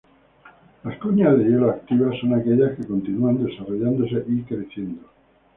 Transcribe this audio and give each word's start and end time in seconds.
Las 0.83 0.97
cuñas 0.97 1.37
de 1.37 1.43
hielo 1.43 1.69
activas 1.69 2.17
son 2.19 2.33
aquellas 2.33 2.75
que 2.75 2.87
continúan 2.87 3.45
desarrollándose 3.45 4.25
y 4.29 4.41
creciendo. 4.41 5.03